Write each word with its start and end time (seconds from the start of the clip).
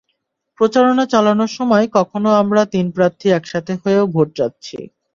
প্রচারণা 0.59 1.03
চালানোর 1.13 1.51
সময় 1.57 1.85
কখনো 1.97 2.29
আমরা 2.41 2.61
তিন 2.73 2.85
প্রার্থী 2.95 3.27
একসঙ্গে 3.31 3.73
হয়েও 3.83 4.05
ভোট 4.13 4.27
চাচ্ছি। 4.37 4.77